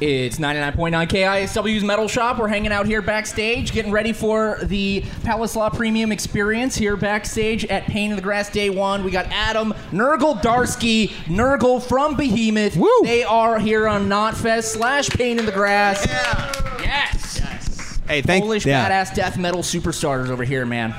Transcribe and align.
It's 0.00 0.38
99.9 0.38 1.08
KISW's 1.08 1.82
Metal 1.82 2.06
Shop. 2.06 2.38
We're 2.38 2.46
hanging 2.46 2.70
out 2.70 2.86
here 2.86 3.02
backstage, 3.02 3.72
getting 3.72 3.90
ready 3.90 4.12
for 4.12 4.58
the 4.62 5.04
Palace 5.24 5.56
Law 5.56 5.70
Premium 5.70 6.12
experience 6.12 6.76
here 6.76 6.96
backstage 6.96 7.64
at 7.64 7.82
Pain 7.86 8.10
in 8.10 8.16
the 8.16 8.22
Grass 8.22 8.48
Day 8.48 8.70
One. 8.70 9.02
We 9.02 9.10
got 9.10 9.26
Adam, 9.26 9.74
Nergal 9.90 10.40
Darski, 10.40 11.08
Nergal 11.24 11.82
from 11.82 12.14
Behemoth. 12.14 12.76
Woo! 12.76 12.88
They 13.02 13.24
are 13.24 13.58
here 13.58 13.88
on 13.88 14.06
Knotfest 14.08 14.64
slash 14.64 15.08
Pain 15.08 15.40
in 15.40 15.46
the 15.46 15.52
Grass. 15.52 16.06
Yeah. 16.06 16.52
Yes. 16.80 17.40
yes. 17.42 18.00
Hey, 18.06 18.22
thank 18.22 18.44
Polish 18.44 18.66
yeah. 18.66 18.88
badass 18.88 19.16
death 19.16 19.36
metal 19.36 19.62
superstars 19.62 20.28
over 20.28 20.44
here, 20.44 20.64
man. 20.64 20.94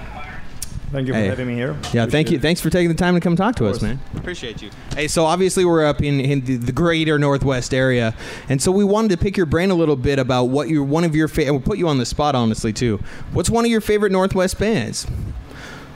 Thank 0.91 1.07
you 1.07 1.13
for 1.13 1.19
Hey. 1.19 1.27
having 1.27 1.47
me 1.47 1.53
here. 1.53 1.75
Yeah, 1.93 2.05
thank 2.07 2.31
you. 2.31 2.37
Appreciate 2.37 2.41
Thanks 2.41 2.61
for 2.61 2.69
taking 2.71 2.89
the 2.89 2.95
time 2.95 3.13
to 3.13 3.19
come 3.19 3.35
talk 3.35 3.55
to 3.57 3.67
us, 3.67 3.81
man. 3.81 3.99
Appreciate 4.15 4.61
you. 4.61 4.71
Hey, 4.95 5.07
so 5.07 5.23
obviously 5.25 5.63
we're 5.63 5.85
up 5.85 6.01
in, 6.01 6.19
in 6.19 6.41
the, 6.45 6.55
the 6.57 6.71
greater 6.71 7.19
Northwest 7.19 7.73
area, 7.73 8.15
and 8.49 8.59
so 8.61 8.71
we 8.71 8.83
wanted 8.83 9.11
to 9.11 9.17
pick 9.17 9.37
your 9.37 9.45
brain 9.45 9.69
a 9.69 9.75
little 9.75 9.95
bit 9.95 10.17
about 10.17 10.45
what 10.45 10.67
your 10.67 10.83
one 10.83 11.03
of 11.03 11.15
your 11.15 11.27
favorite. 11.27 11.51
We'll 11.51 11.61
put 11.61 11.77
you 11.77 11.87
on 11.87 11.99
the 11.99 12.05
spot, 12.07 12.33
honestly, 12.33 12.73
too. 12.73 12.99
What's 13.33 13.49
one 13.51 13.65
of 13.65 13.71
your 13.71 13.81
favorite 13.81 14.11
Northwest 14.11 14.57
bands 14.57 15.05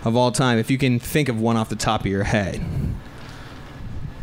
of 0.06 0.16
all 0.16 0.32
time, 0.32 0.60
if 0.60 0.70
you 0.70 0.78
can 0.78 1.00
think 1.00 1.28
of 1.28 1.42
one 1.42 1.58
off 1.58 1.70
the 1.70 1.76
top 1.76 2.02
of 2.02 2.08
your 2.08 2.24
head? 2.26 2.62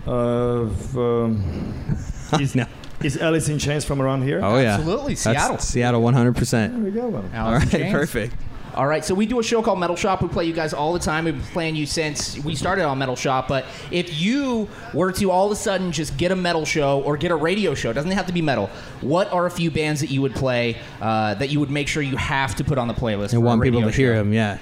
Uh, 0.06 0.62
um, 0.96 1.96
is, 2.40 2.54
No. 2.54 2.66
is 3.02 3.16
Alice 3.18 3.48
in 3.48 3.58
Chains 3.58 3.84
from 3.84 4.00
around 4.00 4.22
here? 4.22 4.40
Oh 4.42 4.58
yeah, 4.58 4.74
Absolutely, 4.76 5.14
That's 5.14 5.22
Seattle. 5.22 5.58
Seattle, 5.58 6.02
one 6.02 6.14
hundred 6.14 6.36
percent. 6.36 6.74
There 6.74 6.82
we 6.84 6.90
go. 6.90 7.10
man. 7.10 7.24
All 7.34 7.54
Alice 7.54 7.64
in 7.64 7.70
Chains. 7.70 7.92
perfect. 7.92 8.34
All 8.74 8.86
right, 8.86 9.04
so 9.04 9.14
we 9.14 9.26
do 9.26 9.40
a 9.40 9.42
show 9.42 9.62
called 9.62 9.78
Metal 9.80 9.96
Shop. 9.96 10.22
We 10.22 10.28
play 10.28 10.44
you 10.44 10.52
guys 10.52 10.72
all 10.72 10.92
the 10.92 10.98
time. 10.98 11.24
We've 11.24 11.34
been 11.34 11.42
playing 11.52 11.76
you 11.76 11.86
since 11.86 12.38
we 12.38 12.54
started 12.54 12.84
on 12.84 12.98
Metal 12.98 13.16
Shop. 13.16 13.48
But 13.48 13.64
if 13.90 14.20
you 14.20 14.68
were 14.94 15.10
to 15.12 15.30
all 15.30 15.46
of 15.46 15.52
a 15.52 15.56
sudden 15.56 15.90
just 15.92 16.16
get 16.16 16.30
a 16.30 16.36
metal 16.36 16.64
show 16.64 17.00
or 17.02 17.16
get 17.16 17.30
a 17.32 17.36
radio 17.36 17.74
show, 17.74 17.90
it 17.90 17.94
doesn't 17.94 18.10
have 18.12 18.26
to 18.26 18.32
be 18.32 18.42
metal. 18.42 18.70
What 19.00 19.32
are 19.32 19.46
a 19.46 19.50
few 19.50 19.70
bands 19.70 20.00
that 20.00 20.10
you 20.10 20.22
would 20.22 20.34
play 20.34 20.76
uh, 21.00 21.34
that 21.34 21.50
you 21.50 21.58
would 21.60 21.70
make 21.70 21.88
sure 21.88 22.02
you 22.02 22.16
have 22.16 22.54
to 22.56 22.64
put 22.64 22.78
on 22.78 22.86
the 22.88 22.94
playlist? 22.94 23.32
And 23.32 23.42
want 23.42 23.60
people 23.62 23.80
radio 23.80 23.90
to 23.90 23.96
hear 23.96 24.14
them. 24.14 24.32
Yeah. 24.32 24.58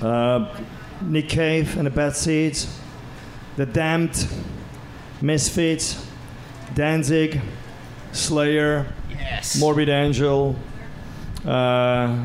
Uh, 0.00 0.54
Nick 1.02 1.28
Cave 1.28 1.76
and 1.76 1.86
the 1.86 1.90
Bad 1.90 2.14
Seeds, 2.14 2.78
The 3.56 3.66
Damned, 3.66 4.28
Misfits, 5.20 6.06
Danzig, 6.74 7.40
Slayer, 8.12 8.86
Yes. 9.10 9.58
Morbid 9.58 9.88
Angel, 9.88 10.56
uh, 11.44 12.16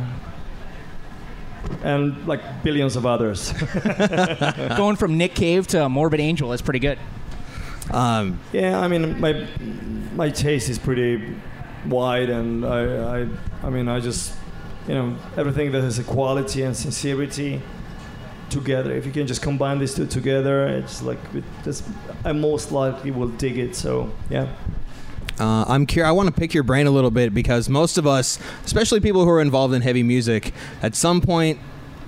and 1.84 2.28
like 2.28 2.64
billions 2.64 2.95
of 2.95 3.06
others. 3.06 3.54
Going 4.78 4.95
from 4.95 5.17
Nick 5.17 5.36
Cave 5.36 5.68
to 5.68 5.90
Morbid 5.90 6.20
Angel, 6.20 6.53
is 6.53 6.62
pretty 6.62 6.80
good. 6.80 7.00
Um, 7.92 8.40
yeah, 8.53 8.80
I 8.80 8.88
mean, 8.88 9.20
my 9.20 9.48
my 10.16 10.30
taste 10.30 10.70
is 10.70 10.80
pretty 10.80 11.36
wide, 11.86 12.30
and 12.30 12.66
I, 12.66 13.22
I, 13.22 13.28
I 13.64 13.70
mean, 13.70 13.88
I 13.88 14.00
just, 14.00 14.34
you 14.88 14.94
know, 14.94 15.16
everything 15.38 15.72
that 15.72 15.81
has 15.81 16.00
a 16.00 16.03
quality 16.03 16.62
and 16.62 16.76
sincerity 16.76 17.62
together. 18.50 18.94
If 18.94 19.06
you 19.06 19.12
can 19.12 19.28
just 19.28 19.41
combine 19.41 19.80
these 19.80 19.96
two 19.96 20.06
together, 20.06 20.68
it's 20.68 21.02
like 21.02 21.19
it 21.34 21.44
just, 21.63 21.84
I 22.24 22.34
most 22.34 22.72
likely 22.72 23.12
will 23.12 23.30
dig 23.30 23.57
it. 23.57 23.75
So 23.75 24.12
yeah. 24.30 24.53
Uh, 25.41 25.66
I'm 25.68 25.88
curious. 25.88 26.07
I 26.07 26.12
want 26.12 26.28
to 26.28 26.40
pick 26.40 26.53
your 26.53 26.62
brain 26.62 26.85
a 26.85 26.91
little 26.91 27.09
bit 27.09 27.34
because 27.34 27.68
most 27.68 27.97
of 27.97 28.06
us, 28.06 28.38
especially 28.63 29.00
people 29.00 29.24
who 29.24 29.31
are 29.31 29.41
involved 29.41 29.74
in 29.74 29.81
heavy 29.81 30.03
music, 30.03 30.53
at 30.84 30.96
some 30.96 31.19
point, 31.19 31.59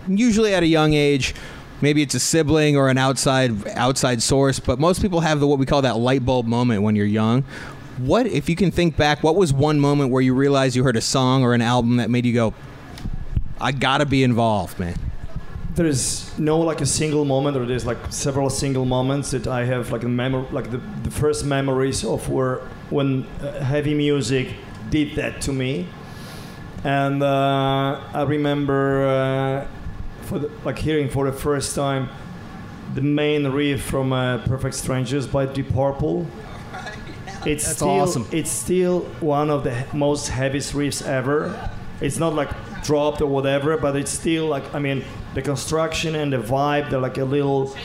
usually 0.07 0.53
at 0.53 0.61
a 0.61 0.67
young 0.67 0.94
age, 0.94 1.33
maybe 1.81 2.03
it's 2.03 2.13
a 2.13 2.19
sibling 2.19 2.77
or 2.77 2.89
an 2.89 2.99
outside 2.99 3.67
outside 3.69 4.22
source, 4.22 4.59
but 4.59 4.77
most 4.79 5.01
people 5.01 5.22
have 5.22 5.39
the 5.39 5.47
what 5.47 5.57
we 5.57 5.66
call 5.66 5.81
that 5.81 5.97
light 5.97 6.23
bulb 6.23 6.45
moment 6.45 6.83
when 6.83 6.95
you're 6.95 7.07
young. 7.07 7.43
What 7.97 8.27
if 8.27 8.49
you 8.49 8.55
can 8.55 8.69
think 8.69 8.97
back? 8.97 9.23
What 9.23 9.35
was 9.35 9.51
one 9.51 9.79
moment 9.79 10.11
where 10.11 10.22
you 10.22 10.35
realized 10.35 10.75
you 10.75 10.83
heard 10.83 10.95
a 10.95 11.01
song 11.01 11.43
or 11.43 11.55
an 11.55 11.61
album 11.61 11.97
that 11.97 12.11
made 12.11 12.27
you 12.27 12.33
go, 12.33 12.53
"I 13.59 13.72
gotta 13.72 14.05
be 14.05 14.23
involved, 14.23 14.77
man"? 14.77 14.95
There's 15.75 16.38
no 16.38 16.59
like 16.59 16.81
a 16.81 16.85
single 16.85 17.25
moment, 17.25 17.57
or 17.57 17.66
there's 17.66 17.85
like 17.85 17.97
several 18.11 18.50
single 18.50 18.85
moments 18.85 19.31
that 19.31 19.47
I 19.47 19.66
have 19.66 19.91
like 19.91 20.03
a 20.03 20.09
memory, 20.09 20.45
like 20.51 20.69
the, 20.69 20.79
the 21.03 21.09
first 21.09 21.45
memories 21.45 22.03
of 22.06 22.29
where 22.29 22.57
when 22.91 23.25
uh, 23.41 23.59
heavy 23.63 23.95
music 23.95 24.50
did 24.91 25.16
that 25.16 25.41
to 25.41 25.51
me, 25.53 25.88
and 26.84 27.23
uh, 27.23 28.00
I 28.13 28.22
remember 28.23 29.07
uh, 29.07 29.67
for 30.22 30.39
the, 30.39 30.51
like 30.63 30.78
hearing 30.78 31.09
for 31.09 31.25
the 31.25 31.35
first 31.35 31.73
time 31.75 32.09
the 32.94 33.01
main 33.01 33.47
riff 33.47 33.81
from 33.84 34.13
uh, 34.13 34.38
Perfect 34.45 34.75
Strangers 34.75 35.25
by 35.28 35.45
Deep 35.47 35.69
Purple. 35.73 36.28
It's 37.45 37.66
That's 37.66 37.75
still 37.78 37.90
awesome. 37.90 38.25
it's 38.31 38.50
still 38.50 39.01
one 39.19 39.50
of 39.50 39.66
the 39.66 39.85
most 39.94 40.29
heaviest 40.29 40.72
riffs 40.73 41.05
ever. 41.05 41.69
It's 42.00 42.17
not 42.17 42.34
like 42.35 42.50
dropped 42.83 43.21
or 43.21 43.27
whatever, 43.27 43.77
but 43.77 43.95
it's 43.95 44.11
still 44.11 44.47
like 44.47 44.73
I 44.73 44.79
mean 44.79 45.03
the 45.33 45.41
construction 45.41 46.16
and 46.16 46.31
the 46.31 46.38
vibe. 46.38 46.89
They're 46.89 46.99
like 46.99 47.17
a 47.17 47.25
little, 47.25 47.75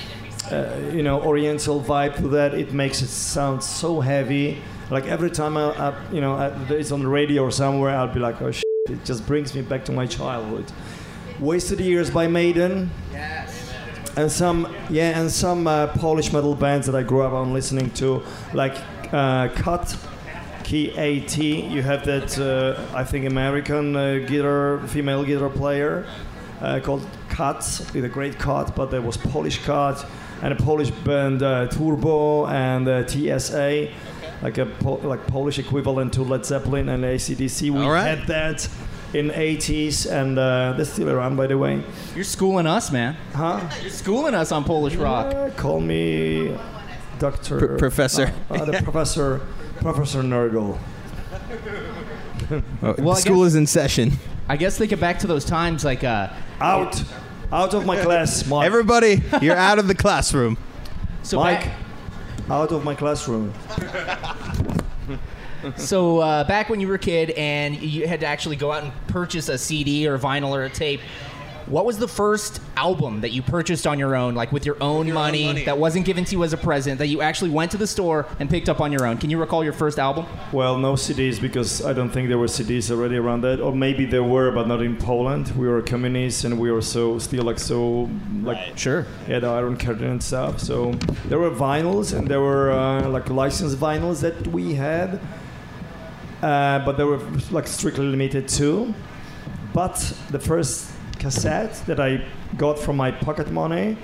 uh, 0.50 0.76
you 0.92 1.02
know, 1.02 1.22
Oriental 1.22 1.80
vibe 1.80 2.16
to 2.16 2.28
that. 2.28 2.54
It 2.54 2.72
makes 2.72 3.02
it 3.02 3.08
sound 3.08 3.62
so 3.62 4.00
heavy. 4.00 4.62
Like 4.90 5.06
every 5.06 5.30
time 5.30 5.56
I, 5.56 5.70
I 5.72 6.12
you 6.12 6.20
know, 6.20 6.34
I, 6.34 6.48
it's 6.72 6.92
on 6.92 7.00
the 7.00 7.08
radio 7.08 7.42
or 7.42 7.50
somewhere, 7.50 7.94
I'll 7.94 8.12
be 8.12 8.20
like, 8.20 8.40
oh 8.42 8.50
shit! 8.50 8.64
It 8.88 9.04
just 9.04 9.26
brings 9.26 9.54
me 9.54 9.62
back 9.62 9.84
to 9.86 9.92
my 9.92 10.06
childhood. 10.06 10.64
Wasted 11.40 11.80
Years 11.80 12.10
by 12.10 12.26
Maiden. 12.26 12.90
And 14.16 14.32
some, 14.32 14.74
yeah, 14.90 15.20
and 15.20 15.30
some 15.30 15.68
uh, 15.68 15.86
Polish 15.88 16.32
metal 16.32 16.56
bands 16.56 16.86
that 16.86 16.96
I 16.96 17.04
grew 17.04 17.22
up 17.22 17.32
on 17.32 17.52
listening 17.52 17.90
to, 17.92 18.20
like 18.52 18.74
uh, 19.12 19.46
Kat, 19.54 19.96
K 20.68 20.92
A 20.98 21.20
T. 21.20 21.62
You 21.62 21.80
have 21.80 22.04
that, 22.04 22.38
uh, 22.38 22.94
I 22.94 23.02
think, 23.02 23.24
American 23.24 23.96
uh, 23.96 24.18
guitar, 24.26 24.86
female 24.88 25.24
guitar 25.24 25.48
player 25.48 26.06
uh, 26.60 26.80
called 26.80 27.06
Cut, 27.30 27.62
with 27.94 28.04
a 28.04 28.08
great 28.08 28.38
Cut, 28.38 28.76
but 28.76 28.90
there 28.90 29.00
was 29.00 29.16
Polish 29.16 29.64
Kat, 29.64 30.04
and 30.42 30.52
a 30.52 30.56
Polish 30.56 30.90
band 30.90 31.42
uh, 31.42 31.68
Turbo 31.68 32.46
and 32.48 32.86
uh, 32.86 33.06
TSA, 33.08 33.88
like 34.42 34.58
a 34.58 34.66
po- 34.66 35.00
like 35.02 35.26
Polish 35.26 35.58
equivalent 35.58 36.12
to 36.12 36.22
Led 36.22 36.44
Zeppelin 36.44 36.90
and 36.90 37.02
ACDC. 37.02 37.70
We 37.70 37.80
All 37.80 37.90
right. 37.90 38.18
had 38.18 38.26
that 38.28 38.68
in 39.14 39.30
80s, 39.30 40.10
and 40.10 40.38
uh, 40.38 40.74
they're 40.76 40.84
still 40.84 41.08
around, 41.08 41.36
by 41.36 41.46
the 41.46 41.56
way. 41.56 41.82
You're 42.14 42.24
schooling 42.24 42.66
us, 42.66 42.92
man. 42.92 43.16
Huh? 43.32 43.66
You're 43.80 43.88
schooling 43.90 44.34
us 44.34 44.52
on 44.52 44.64
Polish 44.64 44.96
rock. 44.96 45.34
Uh, 45.34 45.48
call 45.56 45.80
me 45.80 46.54
Doctor 47.18 47.58
Pr- 47.58 47.76
Professor. 47.78 48.34
Uh, 48.50 48.54
uh, 48.54 48.64
the 48.66 48.82
Professor 48.82 49.40
Professor 49.80 50.22
Nergal. 50.22 50.78
Oh, 52.50 52.62
Well, 52.98 53.10
I 53.16 53.20
school 53.20 53.38
guess- 53.42 53.48
is 53.48 53.54
in 53.56 53.66
session. 53.66 54.12
I 54.48 54.56
guess 54.56 54.78
think 54.78 54.98
back 54.98 55.18
to 55.20 55.26
those 55.26 55.44
times 55.44 55.84
like 55.84 56.04
uh, 56.04 56.28
Out, 56.60 57.02
out 57.52 57.74
of 57.74 57.84
my 57.84 58.00
class, 58.02 58.46
Mike. 58.48 58.64
Everybody, 58.66 59.22
you're 59.42 59.56
out 59.56 59.78
of 59.78 59.88
the 59.88 59.94
classroom. 60.04 60.56
so 61.22 61.38
Mike, 61.38 61.64
back, 61.64 61.76
out 62.50 62.72
of 62.72 62.82
my 62.82 62.94
classroom. 62.94 63.52
So 65.76 66.20
uh, 66.20 66.44
back 66.44 66.70
when 66.70 66.78
you 66.80 66.86
were 66.88 66.94
a 66.94 66.98
kid 67.00 67.30
and 67.30 67.76
you 67.76 68.06
had 68.06 68.20
to 68.20 68.26
actually 68.26 68.54
go 68.56 68.70
out 68.72 68.84
and 68.84 68.92
purchase 69.08 69.48
a 69.48 69.58
CD 69.58 70.06
or 70.08 70.16
vinyl 70.18 70.50
or 70.50 70.62
a 70.64 70.70
tape, 70.70 71.00
what 71.70 71.84
was 71.84 71.98
the 71.98 72.08
first 72.08 72.60
album 72.76 73.20
that 73.20 73.30
you 73.30 73.42
purchased 73.42 73.86
on 73.86 73.98
your 73.98 74.14
own, 74.16 74.34
like 74.34 74.52
with 74.52 74.64
your 74.64 74.76
own, 74.80 75.12
money, 75.12 75.64
that 75.64 75.78
wasn't 75.78 76.04
given 76.06 76.24
to 76.24 76.32
you 76.32 76.44
as 76.44 76.52
a 76.52 76.56
present, 76.56 76.98
that 76.98 77.08
you 77.08 77.20
actually 77.20 77.50
went 77.50 77.70
to 77.72 77.76
the 77.76 77.86
store 77.86 78.26
and 78.40 78.48
picked 78.48 78.68
up 78.68 78.80
on 78.80 78.90
your 78.92 79.06
own? 79.06 79.18
Can 79.18 79.30
you 79.30 79.38
recall 79.38 79.62
your 79.62 79.72
first 79.72 79.98
album? 79.98 80.26
Well, 80.52 80.78
no 80.78 80.94
CDs 80.94 81.40
because 81.40 81.84
I 81.84 81.92
don't 81.92 82.10
think 82.10 82.28
there 82.28 82.38
were 82.38 82.46
CDs 82.46 82.90
already 82.90 83.16
around 83.16 83.42
that, 83.42 83.60
or 83.60 83.72
maybe 83.74 84.06
there 84.06 84.24
were, 84.24 84.50
but 84.50 84.66
not 84.66 84.82
in 84.82 84.96
Poland. 84.96 85.52
We 85.56 85.68
were 85.68 85.82
communists 85.82 86.44
and 86.44 86.58
we 86.58 86.70
were 86.70 86.82
so 86.82 87.18
still 87.18 87.44
like 87.44 87.58
so 87.58 88.08
like 88.42 88.76
Sure. 88.76 89.06
yeah, 89.28 89.38
the 89.40 89.48
Iron 89.48 89.76
Curtain 89.76 90.06
and 90.10 90.22
stuff. 90.22 90.60
So 90.60 90.92
there 91.26 91.38
were 91.38 91.50
vinyls 91.50 92.16
and 92.16 92.28
there 92.28 92.40
were 92.40 92.70
uh, 92.70 93.08
like 93.08 93.28
licensed 93.30 93.76
vinyls 93.76 94.20
that 94.20 94.46
we 94.48 94.74
had, 94.74 95.20
uh, 96.42 96.84
but 96.84 96.96
they 96.96 97.04
were 97.04 97.18
like 97.50 97.66
strictly 97.66 98.06
limited 98.06 98.48
too. 98.48 98.94
But 99.74 99.96
the 100.30 100.38
first 100.38 100.90
cassette 101.18 101.74
that 101.86 102.00
I 102.00 102.24
got 102.56 102.78
from 102.78 102.96
my 102.96 103.10
pocket 103.10 103.50
money, 103.50 103.96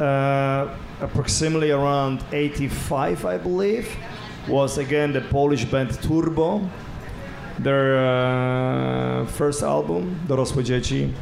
uh, 0.00 0.68
approximately 1.00 1.70
around 1.70 2.24
85, 2.32 3.24
I 3.24 3.38
believe, 3.38 3.88
was 4.48 4.78
again 4.78 5.12
the 5.12 5.20
Polish 5.20 5.64
band 5.64 5.90
Turbo, 6.02 6.68
their 7.58 7.98
uh, 7.98 9.26
first 9.26 9.62
album, 9.62 10.20
Dorosłe 10.26 10.62
Dzieci. 10.62 11.12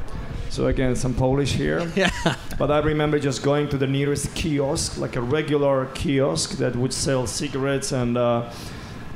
So 0.51 0.67
again, 0.69 0.95
some 0.95 1.15
Polish 1.15 1.53
here. 1.53 1.81
Yeah. 1.97 2.11
But 2.59 2.71
I 2.71 2.79
remember 2.79 3.19
just 3.19 3.43
going 3.43 3.69
to 3.71 3.77
the 3.77 3.89
nearest 3.89 4.33
kiosk, 4.37 4.99
like 4.99 5.17
a 5.17 5.21
regular 5.21 5.87
kiosk 5.95 6.59
that 6.59 6.77
would 6.77 6.93
sell 6.93 7.27
cigarettes 7.27 7.91
and 7.93 8.17
uh, 8.17 8.51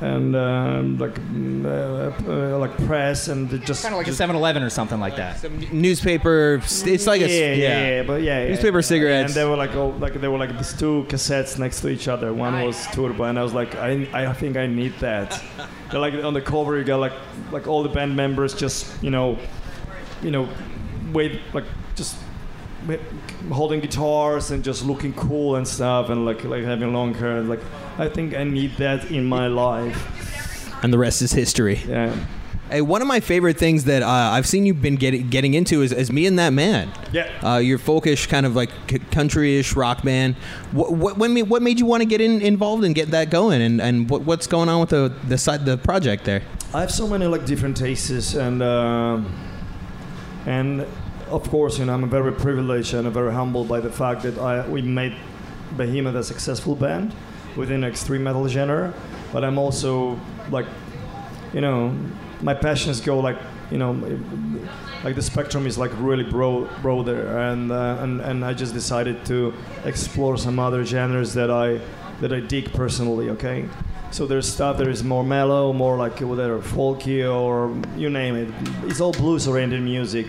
and 0.01 0.35
um, 0.35 0.97
like 0.97 1.17
uh, 1.65 2.11
uh, 2.27 2.57
like 2.57 2.75
press 2.85 3.27
and 3.27 3.49
just 3.65 3.83
Kind 3.83 3.93
of 3.93 3.97
like 3.97 4.07
a 4.07 4.11
just- 4.11 4.21
7-Eleven 4.21 4.63
or 4.63 4.69
something 4.69 4.99
like 4.99 5.15
that. 5.17 5.43
Newspaper. 5.73 6.61
It's 6.63 7.05
like 7.07 7.21
yeah, 7.21 7.27
a 7.27 7.29
yeah, 7.57 7.87
yeah, 7.97 8.03
but 8.03 8.21
yeah, 8.21 8.43
yeah. 8.43 8.49
Newspaper 8.49 8.81
cigarettes. 8.81 9.35
And 9.35 9.35
they 9.35 9.49
were 9.49 9.57
like, 9.57 9.75
oh, 9.75 9.89
like 9.99 10.13
they 10.13 10.27
were 10.27 10.37
like 10.37 10.55
these 10.57 10.73
two 10.73 11.05
cassettes 11.09 11.59
next 11.59 11.81
to 11.81 11.89
each 11.89 12.07
other. 12.07 12.33
One 12.33 12.63
was 12.63 12.87
Turbo, 12.87 13.23
and 13.25 13.37
I 13.37 13.43
was 13.43 13.53
like, 13.53 13.75
I, 13.75 14.07
I 14.13 14.33
think 14.33 14.55
I 14.57 14.67
need 14.67 14.93
that. 14.99 15.41
They're 15.91 15.99
like 15.99 16.13
on 16.23 16.33
the 16.33 16.41
cover, 16.41 16.77
you 16.77 16.83
got 16.83 16.99
like 16.99 17.13
like 17.51 17.67
all 17.67 17.83
the 17.83 17.89
band 17.89 18.15
members 18.15 18.53
just 18.53 19.01
you 19.03 19.09
know, 19.09 19.37
you 20.21 20.31
know, 20.31 20.47
wait 21.11 21.41
like 21.53 21.65
just 21.95 22.15
ma- 22.15 22.27
holding 23.51 23.79
guitars 23.79 24.51
and 24.51 24.63
just 24.63 24.85
looking 24.85 25.13
cool 25.13 25.55
and 25.55 25.67
stuff, 25.67 26.09
and 26.09 26.25
like 26.25 26.43
like 26.43 26.63
having 26.63 26.93
long 26.93 27.13
hair. 27.13 27.41
Like 27.41 27.61
I 27.97 28.09
think 28.09 28.33
I 28.33 28.43
need 28.43 28.77
that 28.77 29.11
in 29.11 29.25
my 29.25 29.47
life. 29.47 30.83
and 30.83 30.93
the 30.93 30.97
rest 30.97 31.21
is 31.21 31.31
history. 31.33 31.81
Yeah. 31.87 32.15
Hey, 32.69 32.81
one 32.81 33.01
of 33.01 33.07
my 33.07 33.19
favorite 33.19 33.57
things 33.57 33.85
that 33.85 34.03
uh, 34.03 34.07
I've 34.07 34.45
seen 34.45 34.63
you've 34.67 34.79
been 34.81 34.95
getting 34.95 35.27
getting 35.29 35.55
into 35.55 35.81
is, 35.81 35.91
is 35.91 36.11
me 36.11 36.27
and 36.27 36.37
that 36.37 36.53
man. 36.53 36.91
Yeah. 37.11 37.27
Uh, 37.43 37.57
your 37.57 37.79
folkish 37.79 38.29
kind 38.29 38.45
of 38.45 38.55
like 38.55 38.69
c- 38.87 38.99
country-ish 38.99 39.75
rock 39.75 40.03
band. 40.03 40.35
What 40.71 40.91
what 40.93 41.17
what 41.17 41.31
made, 41.31 41.49
what 41.49 41.63
made 41.63 41.79
you 41.79 41.87
want 41.87 42.01
to 42.01 42.05
get 42.05 42.21
in, 42.21 42.41
involved 42.41 42.83
and 42.83 42.93
get 42.93 43.09
that 43.09 43.31
going? 43.31 43.61
And 43.63 43.81
and 43.81 44.07
what, 44.07 44.21
what's 44.21 44.45
going 44.45 44.69
on 44.69 44.79
with 44.81 44.89
the 44.91 45.11
the 45.27 45.37
side 45.37 45.65
the 45.65 45.77
project 45.77 46.25
there? 46.25 46.43
I 46.71 46.81
have 46.81 46.91
so 46.91 47.07
many 47.07 47.25
like 47.25 47.45
different 47.47 47.75
tastes, 47.75 48.35
and 48.35 48.61
um 48.61 49.25
and 50.45 50.85
of 51.29 51.49
course, 51.49 51.79
you 51.79 51.85
know, 51.85 51.93
I'm 51.93 52.09
very 52.09 52.31
privileged 52.31 52.93
and 52.93 53.11
very 53.11 53.33
humbled 53.33 53.67
by 53.67 53.79
the 53.79 53.91
fact 53.91 54.23
that 54.23 54.37
I 54.37 54.67
we 54.67 54.81
made 54.81 55.15
Behemoth 55.77 56.15
a 56.15 56.23
successful 56.23 56.75
band 56.75 57.13
within 57.55 57.83
extreme 57.83 58.23
metal 58.23 58.47
genre. 58.47 58.93
But 59.31 59.43
I'm 59.43 59.57
also 59.57 60.19
like, 60.49 60.65
you 61.53 61.61
know, 61.61 61.95
my 62.41 62.53
passions 62.53 63.01
go 63.01 63.19
like, 63.19 63.37
you 63.71 63.77
know, 63.77 63.91
like 65.03 65.15
the 65.15 65.21
spectrum 65.21 65.67
is 65.67 65.77
like 65.77 65.91
really 65.99 66.23
broad, 66.23 66.69
broader, 66.81 67.37
and 67.37 67.71
uh, 67.71 67.97
and 68.01 68.21
and 68.21 68.43
I 68.43 68.53
just 68.53 68.73
decided 68.73 69.25
to 69.25 69.53
explore 69.85 70.37
some 70.37 70.59
other 70.59 70.83
genres 70.83 71.33
that 71.33 71.51
I 71.51 71.79
that 72.21 72.33
I 72.33 72.39
dig 72.39 72.73
personally. 72.73 73.29
Okay. 73.29 73.65
So 74.11 74.25
there's 74.25 74.51
stuff 74.51 74.77
that 74.79 74.87
is 74.87 75.03
more 75.03 75.23
mellow, 75.23 75.71
more 75.71 75.95
like 75.95 76.19
whatever, 76.21 76.59
folky 76.59 77.21
or 77.23 77.71
you 77.95 78.09
name 78.09 78.35
it. 78.35 78.49
It's 78.89 78.99
all 78.99 79.11
blues 79.11 79.47
oriented 79.47 79.83
music, 79.83 80.27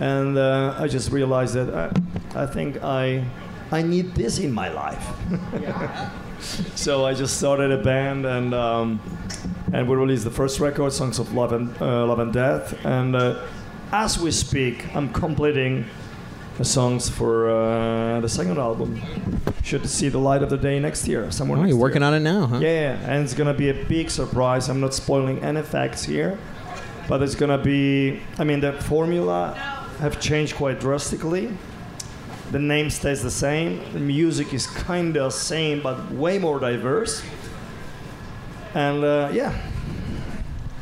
and 0.00 0.36
uh, 0.36 0.74
I 0.78 0.88
just 0.88 1.10
realized 1.10 1.54
that 1.54 1.74
I, 1.74 2.42
I 2.42 2.46
think 2.46 2.82
I 2.82 3.24
I 3.70 3.82
need 3.82 4.14
this 4.14 4.38
in 4.38 4.52
my 4.52 4.68
life. 4.68 5.04
so 6.74 7.04
I 7.04 7.14
just 7.14 7.38
started 7.38 7.72
a 7.72 7.82
band, 7.82 8.26
and 8.26 8.54
um, 8.54 9.00
and 9.72 9.88
we 9.88 9.96
released 9.96 10.24
the 10.24 10.30
first 10.30 10.60
record, 10.60 10.92
"Songs 10.92 11.18
of 11.18 11.32
Love 11.34 11.52
and 11.52 11.70
uh, 11.80 12.06
Love 12.06 12.20
and 12.20 12.32
Death," 12.32 12.74
and 12.84 13.16
uh, 13.16 13.42
as 13.92 14.18
we 14.18 14.30
speak, 14.30 14.94
I'm 14.94 15.12
completing 15.12 15.86
the 16.58 16.64
songs 16.64 17.08
for 17.08 17.50
uh, 17.50 18.20
the 18.20 18.28
second 18.28 18.58
album. 18.58 19.00
Should 19.62 19.88
see 19.88 20.08
the 20.08 20.18
light 20.18 20.42
of 20.42 20.50
the 20.50 20.56
day 20.56 20.78
next 20.78 21.08
year. 21.08 21.28
Somewhere. 21.32 21.58
Oh, 21.58 21.64
you're 21.64 21.76
working 21.76 22.02
year. 22.02 22.08
on 22.08 22.14
it 22.14 22.20
now, 22.20 22.46
huh? 22.46 22.58
Yeah, 22.58 22.68
yeah, 22.68 23.10
and 23.10 23.24
it's 23.24 23.34
gonna 23.34 23.54
be 23.54 23.70
a 23.70 23.84
big 23.86 24.10
surprise. 24.10 24.68
I'm 24.68 24.80
not 24.80 24.94
spoiling 24.94 25.42
any 25.42 25.62
facts 25.62 26.04
here, 26.04 26.38
but 27.08 27.20
it's 27.22 27.34
gonna 27.34 27.58
be. 27.58 28.20
I 28.38 28.44
mean, 28.44 28.60
the 28.60 28.74
formula 28.74 29.75
have 29.98 30.20
changed 30.20 30.56
quite 30.56 30.80
drastically. 30.80 31.56
The 32.50 32.58
name 32.58 32.90
stays 32.90 33.22
the 33.22 33.30
same. 33.30 33.80
The 33.92 33.98
music 33.98 34.54
is 34.54 34.66
kind 34.66 35.16
of 35.16 35.32
same, 35.32 35.82
but 35.82 36.10
way 36.12 36.38
more 36.38 36.60
diverse. 36.60 37.22
And 38.74 39.02
uh, 39.04 39.30
yeah, 39.32 39.58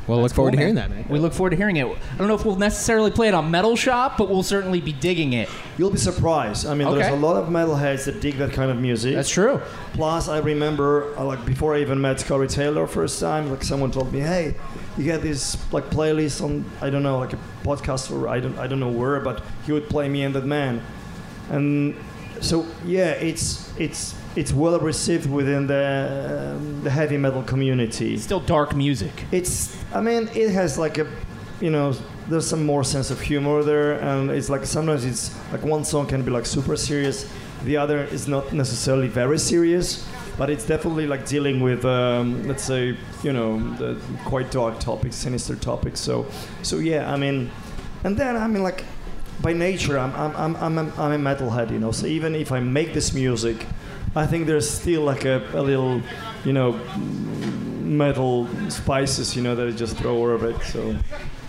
Well, 0.07 0.21
look 0.21 0.33
forward 0.33 0.51
Cool, 0.51 0.57
to 0.59 0.59
hearing 0.59 0.75
man. 0.75 0.91
that, 0.91 0.97
man. 0.97 1.07
We 1.09 1.19
look 1.19 1.33
forward 1.33 1.51
to 1.51 1.57
hearing 1.57 1.77
it. 1.77 1.87
I 1.87 2.17
don't 2.19 2.29
know 2.29 2.35
if 2.35 2.45
we'll 2.45 2.57
necessarily 2.57 3.11
play 3.11 3.29
it 3.29 3.35
on 3.35 3.51
Metal 3.51 3.75
Shop, 3.75 4.19
but 4.19 4.29
we'll 4.29 4.43
certainly 4.43 4.81
be 4.81 4.93
digging 4.93 5.33
it. 5.33 5.49
you'll 5.79 5.91
be 5.91 5.99
surprised. 5.99 6.67
I 6.67 6.75
mean, 6.75 6.91
there's 6.95 7.13
a 7.13 7.17
lot 7.17 7.37
of 7.37 7.49
metalheads 7.49 8.05
that 8.05 8.21
dig 8.21 8.37
that 8.39 8.53
kind 8.53 8.71
of 8.71 8.79
music. 8.79 9.15
That's 9.15 9.31
true. 9.31 9.61
Plus, 9.95 10.29
I 10.29 10.39
remember, 10.39 11.17
uh, 11.19 11.25
like 11.25 11.45
before 11.47 11.75
I 11.75 11.81
even 11.81 12.01
met 12.01 12.25
Corey 12.27 12.49
Taylor 12.49 12.87
first 12.87 13.19
time, 13.21 13.51
like 13.51 13.63
someone 13.65 13.91
told 13.91 14.13
me, 14.13 14.21
"Hey, 14.21 14.55
you 14.99 15.05
get 15.05 15.23
this 15.23 15.57
like 15.73 15.89
playlist 15.91 16.43
on 16.45 16.65
I 16.83 16.91
don't 16.91 17.03
know, 17.03 17.19
like 17.19 17.33
a 17.33 17.39
podcast 17.65 18.11
or 18.11 18.29
I 18.29 18.41
don't 18.41 18.59
I 18.59 18.67
don't 18.67 18.81
know 18.81 18.91
where, 18.91 19.21
but 19.21 19.43
he 19.65 19.73
would 19.73 19.89
play 19.89 20.09
me 20.09 20.23
and 20.23 20.35
that 20.35 20.45
man." 20.45 20.83
And 21.51 21.95
so 22.45 22.67
yeah, 22.85 23.11
it's 23.13 23.73
it's 23.79 24.15
it's 24.37 24.53
well 24.53 24.79
received 24.79 25.31
within 25.31 25.67
the 25.67 26.55
um, 26.57 26.83
the 26.85 26.91
heavy 26.91 27.17
metal 27.17 27.43
community. 27.43 28.15
It's 28.15 28.25
Still 28.25 28.41
dark 28.41 28.75
music. 28.75 29.25
It's 29.33 29.77
I 29.95 30.01
mean, 30.01 30.29
it 30.35 30.51
has 30.51 30.79
like 30.79 30.99
a 30.99 31.07
you 31.61 31.71
know, 31.71 31.95
there's 32.29 32.47
some 32.47 32.67
more 32.67 32.85
sense 32.85 33.11
of 33.11 33.21
humor 33.21 33.63
there, 33.63 33.95
and 34.01 34.31
it's 34.31 34.51
like 34.51 34.67
sometimes 34.67 35.05
it's 35.05 35.31
like 35.53 35.65
one 35.65 35.85
song 35.85 36.07
can 36.07 36.23
be 36.23 36.31
like 36.31 36.47
super 36.47 36.77
serious, 36.77 37.31
the 37.65 37.77
other 37.77 38.05
is 38.05 38.29
not 38.29 38.53
necessarily 38.53 39.09
very 39.09 39.39
serious, 39.39 40.07
but 40.37 40.51
it's 40.51 40.67
definitely 40.67 41.07
like 41.07 41.27
dealing 41.27 41.61
with 41.61 41.85
um, 41.85 42.47
let's 42.47 42.63
say 42.63 42.97
you 43.23 43.33
know 43.33 43.59
the 43.77 43.99
quite 44.25 44.51
dark 44.51 44.79
topics, 44.81 45.17
sinister 45.17 45.57
topics. 45.57 46.01
So 46.01 46.27
so 46.63 46.79
yeah, 46.79 47.13
I 47.13 47.17
mean, 47.17 47.51
and 48.05 48.17
then 48.17 48.37
I 48.37 48.47
mean 48.47 48.63
like 48.63 48.85
by 49.43 49.53
nature 49.53 49.99
I'm 49.99 50.15
I'm 50.15 50.37
I'm 50.37 50.57
I'm 50.57 50.79
a, 50.79 50.93
I'm 50.99 51.27
a 51.27 51.35
metalhead, 51.35 51.71
you 51.71 51.79
know. 51.79 51.93
So 51.93 52.07
even 52.07 52.35
if 52.35 52.53
I 52.53 52.61
make 52.61 52.95
this 52.95 53.13
music, 53.13 53.67
I 54.17 54.27
think 54.27 54.47
there's 54.47 54.69
still 54.69 55.03
like 55.03 55.25
a, 55.25 55.43
a 55.55 55.63
little 55.63 56.01
you 56.45 56.53
know 56.53 56.73
metal 57.85 58.49
spices, 58.71 59.37
you 59.37 59.43
know, 59.43 59.55
that 59.55 59.69
I 59.69 59.71
just 59.71 59.97
throw 59.97 60.17
over 60.33 60.51
it. 60.51 60.63
So. 60.63 60.97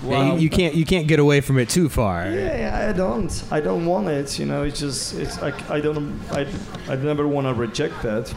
Yeah, 0.03 0.33
you, 0.33 0.41
you 0.41 0.49
can't 0.49 0.75
you 0.75 0.85
can't 0.85 1.07
get 1.07 1.19
away 1.19 1.41
from 1.41 1.57
it 1.57 1.69
too 1.69 1.89
far. 1.89 2.27
Yeah, 2.27 2.87
I 2.89 2.93
don't. 2.93 3.43
I 3.49 3.59
don't 3.59 3.85
want 3.85 4.07
it. 4.09 4.37
You 4.37 4.45
know, 4.45 4.63
it's 4.63 4.79
just 4.79 5.15
it's 5.15 5.41
like 5.41 5.69
I 5.69 5.79
don't. 5.79 6.19
I 6.31 6.45
I 6.87 6.95
never 6.95 7.27
want 7.27 7.47
to 7.47 7.53
reject 7.53 8.03
that. 8.03 8.33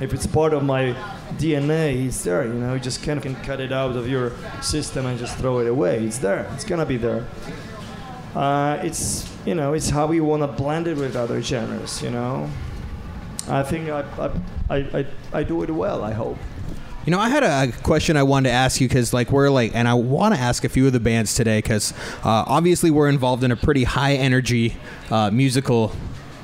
If 0.00 0.12
it's 0.12 0.26
part 0.26 0.52
of 0.52 0.64
my 0.64 0.94
DNA, 1.34 2.06
it's 2.06 2.24
there. 2.24 2.44
You 2.44 2.54
know, 2.54 2.74
you 2.74 2.80
just 2.80 3.02
kind 3.02 3.16
of 3.16 3.22
can 3.22 3.36
cut 3.36 3.60
it 3.60 3.72
out 3.72 3.96
of 3.96 4.08
your 4.08 4.32
system 4.60 5.06
and 5.06 5.18
just 5.18 5.38
throw 5.38 5.60
it 5.60 5.68
away. 5.68 6.04
It's 6.04 6.18
there. 6.18 6.50
It's 6.54 6.64
gonna 6.64 6.86
be 6.86 6.96
there. 6.96 7.24
Uh, 8.34 8.80
it's 8.82 9.30
you 9.44 9.54
know, 9.54 9.74
it's 9.74 9.90
how 9.90 10.06
we 10.06 10.20
want 10.20 10.42
to 10.42 10.46
blend 10.46 10.86
it 10.86 10.96
with 10.96 11.16
other 11.16 11.42
genres. 11.42 12.02
You 12.02 12.10
know, 12.10 12.48
I 13.48 13.62
think 13.62 13.90
I 13.90 14.04
I, 14.70 14.76
I, 14.76 15.06
I, 15.32 15.42
do 15.42 15.62
it 15.62 15.70
well. 15.70 16.02
I 16.02 16.12
hope. 16.12 16.38
You 17.04 17.10
know, 17.10 17.18
I 17.18 17.28
had 17.28 17.42
a 17.42 17.72
question 17.82 18.16
I 18.16 18.22
wanted 18.22 18.50
to 18.50 18.54
ask 18.54 18.80
you 18.80 18.88
because, 18.88 19.12
like, 19.12 19.32
we're 19.32 19.50
like, 19.50 19.74
and 19.74 19.88
I 19.88 19.94
want 19.94 20.34
to 20.34 20.40
ask 20.40 20.64
a 20.64 20.68
few 20.68 20.86
of 20.86 20.92
the 20.92 21.00
bands 21.00 21.34
today 21.34 21.58
because 21.58 21.92
uh, 22.22 22.44
obviously 22.46 22.92
we're 22.92 23.08
involved 23.08 23.42
in 23.42 23.50
a 23.50 23.56
pretty 23.56 23.82
high 23.82 24.14
energy 24.14 24.76
uh, 25.10 25.30
musical 25.30 25.92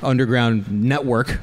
underground 0.03 0.69
network. 0.69 1.39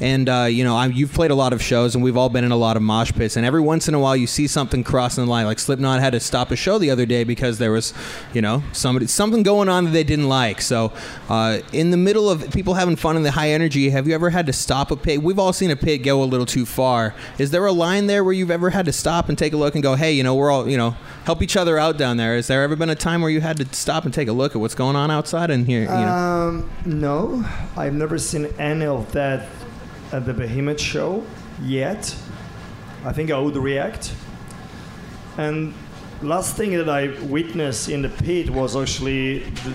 And 0.00 0.28
uh, 0.28 0.46
you 0.50 0.64
know, 0.64 0.76
I, 0.76 0.86
you've 0.86 1.12
played 1.12 1.30
a 1.30 1.34
lot 1.34 1.52
of 1.52 1.62
shows, 1.62 1.94
and 1.94 2.02
we've 2.02 2.16
all 2.16 2.28
been 2.28 2.44
in 2.44 2.50
a 2.50 2.56
lot 2.56 2.76
of 2.76 2.82
mosh 2.82 3.12
pits. 3.12 3.36
And 3.36 3.46
every 3.46 3.60
once 3.60 3.86
in 3.86 3.94
a 3.94 3.98
while, 3.98 4.16
you 4.16 4.26
see 4.26 4.46
something 4.46 4.82
crossing 4.82 5.24
the 5.24 5.30
line. 5.30 5.46
Like 5.46 5.58
Slipknot 5.58 6.00
had 6.00 6.12
to 6.14 6.20
stop 6.20 6.50
a 6.50 6.56
show 6.56 6.78
the 6.78 6.90
other 6.90 7.06
day 7.06 7.22
because 7.24 7.58
there 7.58 7.70
was, 7.70 7.94
you 8.32 8.42
know, 8.42 8.62
somebody 8.72 9.06
something 9.06 9.42
going 9.42 9.68
on 9.68 9.84
that 9.84 9.90
they 9.92 10.04
didn't 10.04 10.28
like. 10.28 10.60
So, 10.60 10.92
uh, 11.28 11.60
in 11.72 11.90
the 11.90 11.96
middle 11.96 12.28
of 12.28 12.50
people 12.50 12.74
having 12.74 12.96
fun 12.96 13.16
in 13.16 13.22
the 13.22 13.30
high 13.30 13.50
energy, 13.50 13.90
have 13.90 14.08
you 14.08 14.14
ever 14.14 14.30
had 14.30 14.46
to 14.46 14.52
stop 14.52 14.90
a 14.90 14.96
pit? 14.96 15.22
We've 15.22 15.38
all 15.38 15.52
seen 15.52 15.70
a 15.70 15.76
pit 15.76 16.02
go 16.02 16.22
a 16.22 16.24
little 16.24 16.46
too 16.46 16.66
far. 16.66 17.14
Is 17.38 17.50
there 17.50 17.64
a 17.64 17.72
line 17.72 18.06
there 18.06 18.24
where 18.24 18.32
you've 18.32 18.50
ever 18.50 18.70
had 18.70 18.86
to 18.86 18.92
stop 18.92 19.28
and 19.28 19.38
take 19.38 19.52
a 19.52 19.56
look 19.56 19.74
and 19.74 19.82
go, 19.82 19.94
hey, 19.94 20.12
you 20.12 20.22
know, 20.22 20.34
we're 20.34 20.50
all, 20.50 20.68
you 20.68 20.76
know, 20.76 20.96
help 21.24 21.40
each 21.40 21.56
other 21.56 21.78
out 21.78 21.96
down 21.98 22.16
there? 22.16 22.34
Has 22.34 22.48
there 22.48 22.62
ever 22.62 22.74
been 22.74 22.90
a 22.90 22.96
time 22.96 23.22
where 23.22 23.30
you 23.30 23.40
had 23.40 23.56
to 23.58 23.74
stop 23.74 24.04
and 24.04 24.12
take 24.12 24.28
a 24.28 24.32
look 24.32 24.56
at 24.56 24.60
what's 24.60 24.74
going 24.74 24.96
on 24.96 25.10
outside 25.10 25.50
and 25.50 25.66
here, 25.66 25.82
you 25.82 25.88
know? 25.88 25.94
Um, 25.94 26.70
no, 26.84 27.44
I've 27.76 27.94
never 27.94 28.18
seen 28.18 28.46
any 28.58 28.86
of 28.86 29.12
that 29.12 29.48
at 30.12 30.26
the 30.26 30.32
Behemoth 30.34 30.80
show 30.80 31.24
yet. 31.62 32.14
I 33.04 33.12
think 33.12 33.30
I 33.30 33.38
would 33.38 33.56
react. 33.56 34.12
And 35.36 35.74
last 36.22 36.56
thing 36.56 36.72
that 36.76 36.88
I 36.88 37.08
witnessed 37.24 37.88
in 37.88 38.02
the 38.02 38.08
pit 38.08 38.50
was 38.50 38.76
actually 38.76 39.40
the, 39.40 39.74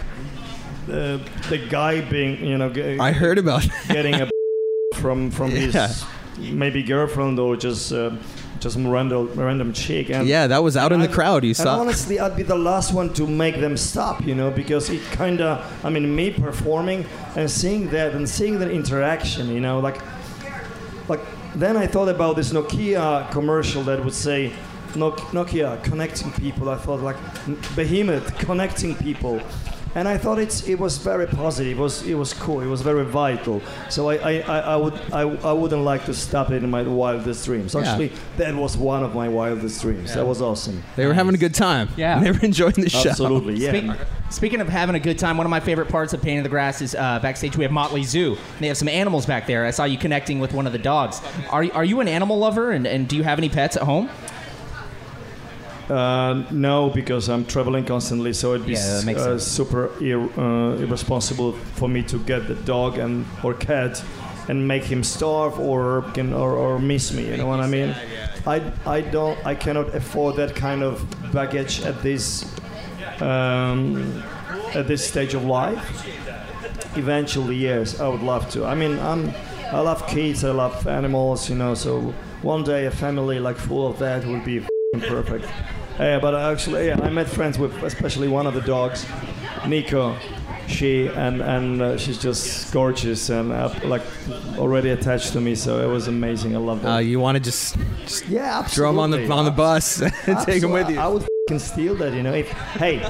the, 0.88 1.22
the 1.50 1.58
guy 1.58 2.02
being, 2.02 2.44
you 2.44 2.58
know, 2.58 2.70
ge- 2.72 3.00
I 3.00 3.12
heard 3.12 3.38
about. 3.38 3.68
getting 3.88 4.16
a 4.16 4.30
from 4.96 5.32
from 5.32 5.52
Yeah. 5.52 5.88
his 5.88 6.06
maybe 6.38 6.82
girlfriend 6.84 7.38
or 7.40 7.56
just 7.58 7.92
uh, 7.92 8.12
just 8.60 8.74
some 8.74 8.88
random 8.88 9.30
random 9.36 9.74
chick. 9.74 10.10
And 10.10 10.28
yeah, 10.28 10.48
that 10.48 10.64
was 10.64 10.76
out 10.78 10.92
in 10.92 11.00
the 11.00 11.06
and- 11.06 11.14
crowd. 11.14 11.44
You 11.44 11.50
and 11.50 11.58
saw. 11.58 11.80
honestly, 11.80 12.20
I'd 12.20 12.36
be 12.38 12.44
the 12.44 12.58
last 12.58 12.94
one 12.94 13.14
to 13.14 13.28
make 13.28 13.60
them 13.60 13.76
stop, 13.78 14.26
you 14.26 14.34
know, 14.36 14.50
because 14.50 14.90
it 14.90 15.02
kind 15.12 15.42
of, 15.42 15.86
I 15.86 15.90
mean, 15.90 16.16
me 16.16 16.32
performing 16.32 17.06
and 17.36 17.52
seeing 17.52 17.90
that 17.92 18.14
and 18.16 18.28
seeing 18.28 18.60
that 18.60 18.72
interaction, 18.72 19.50
you 19.50 19.60
know, 19.60 19.80
like, 19.80 20.02
like 21.10 21.22
then 21.56 21.76
I 21.76 21.88
thought 21.88 22.10
about 22.10 22.36
this 22.36 22.54
Nokia 22.54 23.30
commercial 23.32 23.84
that 23.84 24.04
would 24.04 24.14
say 24.14 24.54
Nokia 24.94 25.84
connecting 25.84 26.32
people. 26.34 26.70
I 26.70 26.78
thought 26.78 27.02
like 27.02 27.18
Behemoth 27.76 28.38
connecting 28.38 28.96
people. 28.96 29.42
And 29.96 30.08
I 30.08 30.18
thought 30.18 30.38
it's, 30.40 30.68
it 30.68 30.76
was 30.80 30.98
very 30.98 31.26
positive. 31.28 31.78
It 31.78 31.82
was, 31.82 32.04
it 32.08 32.14
was 32.14 32.34
cool. 32.34 32.62
It 32.62 32.68
was 32.68 32.82
very 32.82 33.04
vital. 33.06 33.62
So 33.90 34.10
I, 34.10 34.16
I, 34.18 34.40
I, 34.42 34.60
I 34.60 34.76
would 34.76 34.94
I, 35.12 35.22
I 35.22 35.52
wouldn't 35.54 35.82
like 35.82 36.06
to 36.06 36.14
stop 36.14 36.52
it 36.52 36.64
in 36.64 36.70
my 36.70 36.84
wildest 36.84 37.46
dreams. 37.46 37.74
Yeah. 37.74 37.82
Actually, 37.82 38.12
that 38.38 38.54
was 38.56 38.78
one 38.78 39.04
of 39.04 39.16
my 39.16 39.28
wildest 39.28 39.82
dreams. 39.82 40.14
That 40.14 40.26
was 40.28 40.42
awesome. 40.42 40.84
They 40.96 41.06
were 41.08 41.14
having 41.14 41.34
a 41.34 41.40
good 41.40 41.56
time. 41.56 41.90
Yeah. 41.98 42.20
They 42.24 42.32
were 42.32 42.40
enjoying 42.46 42.74
the 42.74 42.90
show. 42.90 43.10
Absolutely, 43.10 43.56
yeah. 43.56 43.70
Speak- 43.96 44.08
speaking 44.30 44.62
of 44.62 44.70
having 44.70 44.96
a 44.96 45.00
good 45.00 45.18
time, 45.18 45.38
one 45.38 45.48
of 45.48 45.50
my 45.52 45.60
favorite 45.60 45.90
parts 45.90 46.14
of 46.14 46.22
Pain 46.22 46.38
in 46.38 46.44
the 46.44 46.50
Grass 46.50 46.82
is 46.82 46.94
uh, 46.94 47.20
backstage. 47.20 47.58
We 47.58 47.64
have 47.64 47.72
Motley 47.72 48.04
Zoo. 48.04 48.38
They 48.60 48.68
have 48.68 48.78
some 48.78 48.88
animals 48.90 49.26
back 49.26 49.48
there. 49.48 49.66
I 49.66 49.72
saw 49.72 49.86
you 49.86 49.98
connecting 49.98 50.40
with 50.40 50.54
one 50.54 50.68
of 50.68 50.74
the 50.74 50.80
dogs. 50.80 51.22
Are, 51.50 51.66
are 51.74 51.84
you 51.84 52.00
an 52.02 52.08
animal 52.08 52.38
lover, 52.38 52.72
and, 52.72 52.86
and 52.86 53.08
do 53.08 53.16
you 53.16 53.24
have 53.24 53.40
any 53.40 53.50
pets 53.50 53.76
at 53.76 53.84
home? 53.84 54.10
Uh, 55.90 56.44
no, 56.52 56.90
because 56.90 57.30
I'm 57.30 57.46
traveling 57.46 57.84
constantly, 57.86 58.34
so 58.34 58.54
it'd 58.54 58.68
be 58.68 58.74
Yeah, 58.74 59.02
uh, 59.18 59.38
super 59.40 59.90
ir- 60.02 60.30
uh, 60.38 60.76
irresponsible 60.78 61.54
for 61.76 61.90
me 61.90 62.04
to 62.04 62.20
get 62.20 62.48
the 62.48 62.56
dog 62.56 63.00
and 63.00 63.26
or 63.44 63.54
cat 63.56 64.04
and 64.48 64.68
make 64.68 64.84
him 64.84 65.04
starve 65.04 65.60
or 65.60 66.04
can 66.14 66.34
or, 66.34 66.52
or 66.54 66.80
miss 66.80 67.12
me. 67.12 67.28
You 67.30 67.38
know 67.38 67.48
what 67.48 67.60
I 67.60 67.68
mean? 67.68 67.96
I 68.46 68.62
I 68.86 69.02
don't 69.02 69.38
I 69.46 69.56
cannot 69.56 69.96
afford 69.96 70.36
that 70.36 70.56
kind 70.56 70.84
of 70.84 71.04
baggage 71.34 71.82
at 71.82 72.02
this 72.02 72.46
um, 73.22 74.24
at 74.76 74.88
this 74.88 75.08
stage 75.08 75.34
of 75.34 75.44
life. 75.44 76.06
Eventually, 76.98 77.56
yes, 77.56 78.00
I 78.00 78.08
would 78.08 78.22
love 78.24 78.50
to. 78.52 78.66
I 78.66 78.76
mean, 78.76 78.98
I'm 79.00 79.34
I 79.72 79.80
love 79.82 80.06
kids, 80.08 80.44
I 80.44 80.52
love 80.52 80.88
animals, 80.88 81.50
you 81.50 81.56
know. 81.56 81.76
So 81.76 82.14
one 82.42 82.64
day 82.64 82.86
a 82.86 82.92
family 82.92 83.40
like 83.40 83.58
full 83.58 83.88
of 83.88 83.98
that 84.00 84.26
would 84.26 84.44
be 84.46 84.66
perfect. 85.08 85.46
Uh, 86.00 86.18
but 86.20 86.34
actually, 86.34 86.88
yeah, 86.88 87.00
I 87.04 87.10
met 87.10 87.28
friends 87.28 87.60
with 87.60 87.84
especially 87.84 88.30
one 88.30 88.48
of 88.48 88.54
the 88.54 88.62
dogs, 88.62 89.06
Nico. 89.68 90.16
She 90.68 91.08
and 91.08 91.42
and 91.42 91.82
uh, 91.82 91.98
she's 91.98 92.18
just 92.18 92.72
gorgeous 92.72 93.30
and 93.30 93.52
uh, 93.52 93.74
like 93.84 94.04
already 94.58 94.92
attached 94.92 95.34
to 95.34 95.42
me. 95.42 95.56
So 95.56 95.82
it 95.84 95.92
was 95.92 96.08
amazing. 96.08 96.56
I 96.56 96.60
love 96.60 96.84
that. 96.84 96.90
Uh, 96.90 96.98
you 97.00 97.20
want 97.20 97.36
to 97.36 97.44
just, 97.44 97.76
just 98.06 98.28
yeah, 98.30 98.60
absolutely. 98.60 98.76
throw 98.76 98.92
them 98.92 99.00
on 99.00 99.12
the 99.12 99.34
on 99.34 99.46
the 99.46 99.52
bus 99.52 100.02
and 100.02 100.40
take 100.46 100.62
them 100.62 100.72
with 100.72 100.90
you. 100.90 101.00
I 101.00 101.08
would 101.08 101.28
steal 101.58 101.96
that, 101.96 102.14
you 102.14 102.24
know. 102.24 102.34
If 102.34 102.50
hey, 102.78 103.02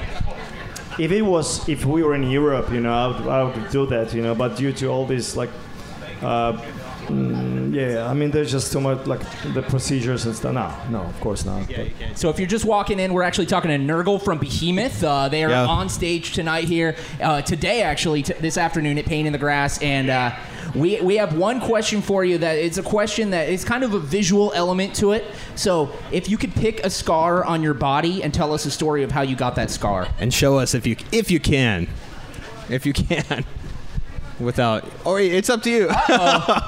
if 0.98 1.12
it 1.12 1.22
was 1.22 1.68
if 1.68 1.84
we 1.84 2.02
were 2.02 2.14
in 2.14 2.30
Europe, 2.30 2.70
you 2.72 2.80
know, 2.80 2.92
I 2.92 3.06
would, 3.06 3.28
I 3.28 3.42
would 3.44 3.70
do 3.70 3.86
that, 3.86 4.14
you 4.14 4.22
know. 4.22 4.34
But 4.34 4.56
due 4.56 4.72
to 4.72 4.88
all 4.88 5.06
this, 5.06 5.36
like, 5.36 5.50
uh, 6.22 6.52
mm, 7.06 7.49
yeah, 7.70 8.06
I 8.10 8.14
mean, 8.14 8.30
there's 8.30 8.50
just 8.50 8.72
too 8.72 8.80
much 8.80 9.06
like 9.06 9.20
the 9.54 9.62
procedures 9.62 10.26
and 10.26 10.34
stuff. 10.34 10.52
No, 10.54 10.98
no, 11.00 11.04
of 11.06 11.20
course 11.20 11.44
not. 11.44 11.66
But- 11.68 11.88
So 12.18 12.28
if 12.30 12.38
you're 12.38 12.48
just 12.48 12.64
walking 12.64 12.98
in, 12.98 13.12
we're 13.12 13.22
actually 13.22 13.46
talking 13.46 13.70
to 13.70 13.78
Nergal 13.78 14.20
from 14.22 14.38
Behemoth. 14.38 15.02
Uh, 15.04 15.28
they 15.28 15.44
are 15.44 15.50
Yeah. 15.50 15.66
on 15.66 15.88
stage 15.88 16.32
tonight 16.32 16.64
here, 16.64 16.96
uh, 17.22 17.42
today 17.42 17.82
actually, 17.82 18.22
t- 18.22 18.34
this 18.40 18.56
afternoon 18.58 18.98
at 18.98 19.06
Pain 19.06 19.26
in 19.26 19.32
the 19.32 19.38
Grass, 19.38 19.80
and 19.82 20.10
uh, 20.10 20.32
we 20.74 21.00
we 21.00 21.16
have 21.16 21.34
one 21.36 21.60
question 21.60 22.00
for 22.02 22.24
you. 22.24 22.38
That 22.38 22.56
it's 22.58 22.78
a 22.78 22.82
question 22.82 23.30
that 23.30 23.48
is 23.48 23.64
kind 23.64 23.82
of 23.84 23.94
a 23.94 23.98
visual 23.98 24.52
element 24.54 24.94
to 24.96 25.12
it. 25.12 25.24
So 25.54 25.90
if 26.12 26.28
you 26.28 26.36
could 26.38 26.54
pick 26.54 26.84
a 26.84 26.90
scar 26.90 27.44
on 27.44 27.62
your 27.62 27.74
body 27.74 28.22
and 28.22 28.32
tell 28.32 28.52
us 28.52 28.66
a 28.66 28.70
story 28.70 29.02
of 29.02 29.10
how 29.12 29.22
you 29.22 29.36
got 29.36 29.54
that 29.56 29.70
scar. 29.70 30.06
and 30.20 30.32
show 30.32 30.58
us 30.58 30.74
if 30.74 30.86
you 30.86 30.96
if 31.12 31.30
you 31.30 31.40
can, 31.40 31.86
if 32.68 32.84
you 32.86 32.92
can, 32.92 33.44
without. 34.40 34.84
Or 35.04 35.20
it's 35.20 35.50
up 35.50 35.62
to 35.62 35.70
you. 35.70 35.88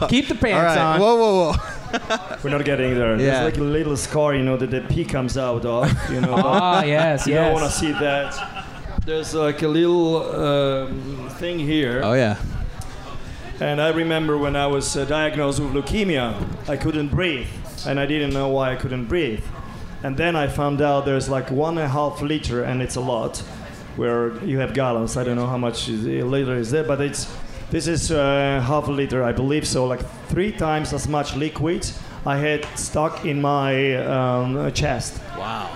Keep 0.09 0.29
the 0.29 0.35
pants 0.41 0.45
All 0.45 0.63
right. 0.63 0.79
on. 0.79 1.01
Whoa, 1.01 1.17
whoa, 1.17 1.53
whoa. 1.53 2.37
We're 2.43 2.51
not 2.51 2.65
getting 2.65 2.95
there. 2.95 3.13
Yeah. 3.13 3.17
There's 3.17 3.45
like 3.53 3.59
a 3.59 3.65
little 3.65 3.97
scar, 3.97 4.35
you 4.35 4.43
know, 4.43 4.57
that 4.57 4.71
the 4.71 4.81
pee 4.83 5.05
comes 5.05 5.37
out 5.37 5.65
of, 5.65 6.11
you 6.11 6.21
know. 6.21 6.37
but 6.37 6.45
Ah, 6.47 6.83
yes, 6.85 7.27
you 7.27 7.35
don't 7.35 7.53
want 7.53 7.65
to 7.65 7.71
see 7.79 7.93
that. 7.93 8.65
There's 9.05 9.35
like 9.35 9.63
a 9.63 9.69
little 9.69 10.23
um, 10.33 11.29
thing 11.39 11.59
here. 11.59 12.01
Oh 12.05 12.15
yeah. 12.15 12.37
And 13.61 13.81
I 13.81 13.91
remember 13.91 14.39
when 14.39 14.57
I 14.57 14.67
was 14.67 14.97
uh, 14.97 15.05
diagnosed 15.05 15.61
with 15.61 15.73
leukemia, 15.73 16.35
I 16.69 16.77
couldn't 16.77 17.09
breathe, 17.09 17.47
and 17.87 18.01
I 18.01 18.07
didn't 18.07 18.33
know 18.33 18.49
why 18.49 18.73
I 18.73 18.77
couldn't 18.77 19.07
breathe. 19.07 19.45
And 20.03 20.17
then 20.17 20.35
I 20.35 20.49
found 20.49 20.81
out 20.81 21.05
there's 21.05 21.29
like 21.29 21.51
one 21.51 21.79
and 21.79 21.87
a 21.87 21.89
half 21.89 22.23
liter, 22.23 22.65
and 22.65 22.81
it's 22.83 22.97
a 22.97 23.01
lot. 23.01 23.39
Where 23.97 24.43
you 24.43 24.59
have 24.59 24.73
gallons, 24.73 25.17
I 25.19 25.23
don't 25.25 25.37
know 25.37 25.47
how 25.47 25.59
much 25.59 25.89
is, 25.89 26.07
a 26.07 26.23
liter 26.23 26.57
is 26.57 26.71
there, 26.71 26.83
but 26.83 27.01
it's 27.03 27.27
this 27.73 27.87
is 27.87 28.11
uh, 28.13 28.63
half 28.65 28.87
a 28.89 28.93
liter, 28.93 29.25
I 29.25 29.33
believe. 29.33 29.67
So 29.67 29.87
like 29.87 30.03
three 30.29 30.53
times 30.53 30.93
as 30.93 31.09
much 31.09 31.35
liquid 31.37 31.91
I 32.25 32.37
had 32.37 32.65
stuck 32.77 33.25
in 33.25 33.41
my 33.41 33.97
um, 33.97 34.73
chest 34.73 35.21
Wow. 35.37 35.69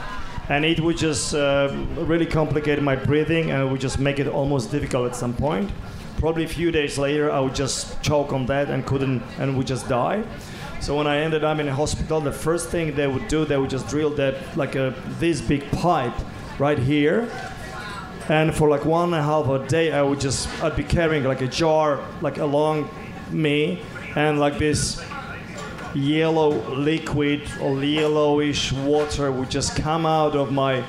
and 0.48 0.64
it 0.64 0.78
would 0.78 0.96
just 0.96 1.34
uh, 1.34 1.68
really 1.96 2.26
complicate 2.26 2.80
my 2.80 2.94
breathing 2.94 3.50
and 3.50 3.62
it 3.62 3.70
would 3.72 3.80
just 3.80 3.98
make 3.98 4.20
it 4.20 4.28
almost 4.28 4.70
difficult 4.70 5.06
at 5.10 5.16
some 5.16 5.34
point 5.34 5.70
probably 6.18 6.44
a 6.44 6.48
few 6.48 6.70
days 6.70 6.96
later 6.98 7.30
i 7.32 7.40
would 7.40 7.54
just 7.54 8.00
choke 8.00 8.32
on 8.32 8.46
that 8.46 8.70
and 8.70 8.86
couldn't 8.86 9.22
and 9.40 9.56
would 9.56 9.66
just 9.66 9.86
die 9.88 10.22
so 10.80 10.96
when 10.96 11.06
i 11.06 11.18
ended 11.18 11.42
up 11.44 11.58
in 11.58 11.68
a 11.68 11.74
hospital 11.74 12.20
the 12.20 12.32
first 12.32 12.70
thing 12.70 12.94
they 12.94 13.08
would 13.08 13.26
do 13.28 13.44
they 13.44 13.56
would 13.58 13.68
just 13.68 13.86
drill 13.88 14.10
that 14.10 14.34
like 14.56 14.76
a 14.76 14.94
this 15.18 15.40
big 15.42 15.62
pipe 15.72 16.14
right 16.58 16.78
here 16.78 17.28
and 18.28 18.54
for 18.54 18.68
like 18.68 18.84
one 18.84 19.12
and 19.12 19.14
a 19.14 19.22
half 19.22 19.48
a 19.48 19.66
day 19.68 19.92
i 19.92 20.02
would 20.02 20.20
just 20.20 20.48
i'd 20.62 20.76
be 20.76 20.84
carrying 20.84 21.24
like 21.24 21.40
a 21.40 21.48
jar 21.48 22.04
like 22.20 22.38
along 22.38 22.88
me 23.30 23.82
and 24.14 24.38
like 24.40 24.58
this 24.58 25.02
yellow 25.94 26.50
liquid 26.74 27.42
or 27.60 27.82
yellowish 27.82 28.72
water 28.72 29.32
would 29.32 29.50
just 29.50 29.76
come 29.76 30.06
out 30.06 30.36
of 30.36 30.52
my 30.52 30.84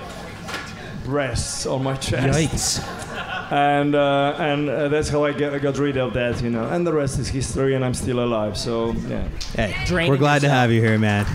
breasts 1.06 1.66
or 1.66 1.80
my 1.80 1.96
chest. 1.96 2.38
Yikes. 2.38 3.52
And 3.52 3.96
uh, 3.96 4.36
and 4.38 4.70
uh, 4.70 4.90
that's 4.90 5.08
how 5.08 5.24
I 5.24 5.32
get, 5.32 5.54
I 5.54 5.60
got 5.60 5.78
rid 5.78 5.96
of 5.96 6.14
that, 6.14 6.42
you 6.42 6.50
know. 6.50 6.68
And 6.68 6.86
the 6.86 6.92
rest 6.92 7.18
is 7.18 7.30
history, 7.30 7.76
and 7.76 7.86
I'm 7.86 7.94
still 7.94 8.20
alive. 8.20 8.58
So 8.58 8.92
yeah. 9.08 9.26
Hey, 9.56 9.74
Draining 9.86 10.12
we're 10.12 10.18
glad 10.18 10.42
to 10.42 10.50
have 10.50 10.70
you 10.70 10.82
here, 10.82 11.00
man. 11.00 11.26